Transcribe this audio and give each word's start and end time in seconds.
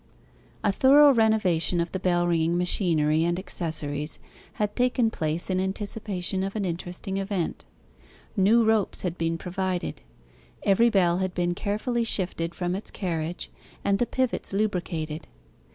A 0.63 0.71
thorough 0.71 1.13
renovation 1.13 1.79
of 1.79 1.91
the 1.91 1.99
bell 1.99 2.25
ringing 2.25 2.57
machinery 2.57 3.23
and 3.23 3.37
accessories 3.37 4.17
had 4.53 4.75
taken 4.75 5.11
place 5.11 5.47
in 5.47 5.59
anticipation 5.59 6.41
of 6.41 6.55
an 6.55 6.65
interesting 6.65 7.17
event. 7.17 7.65
New 8.35 8.63
ropes 8.65 9.03
had 9.03 9.15
been 9.15 9.37
provided; 9.37 10.01
every 10.63 10.89
bell 10.89 11.19
had 11.19 11.35
been 11.35 11.53
carefully 11.53 12.03
shifted 12.03 12.55
from 12.55 12.73
its 12.73 12.89
carriage, 12.89 13.51
and 13.85 13.99
the 13.99 14.07
pivots 14.07 14.53
lubricated. 14.53 15.27